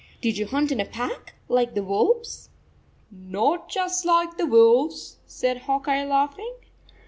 Did 0.19 0.35
you 0.39 0.47
hunt 0.47 0.71
in 0.71 0.79
a 0.79 0.85
pack, 0.85 1.35
like 1.47 1.75
the 1.75 1.83
wolves?" 1.83 2.49
"Not 3.11 3.69
just 3.69 4.03
like 4.03 4.35
the 4.35 4.47
wolves," 4.47 5.17
said 5.27 5.57
Hawk 5.59 5.87
Eye, 5.87 6.03
laughing. 6.03 6.55